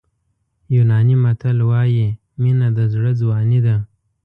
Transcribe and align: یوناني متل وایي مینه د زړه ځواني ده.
یوناني 0.75 1.15
متل 1.23 1.57
وایي 1.69 2.07
مینه 2.41 2.67
د 2.77 2.79
زړه 2.93 3.11
ځواني 3.21 3.59
ده. 3.65 3.75